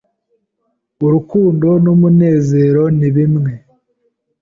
Urukundo 1.05 1.67
n'umunezero 1.83 2.83
ni 2.97 3.09
bimwe. 3.15 3.51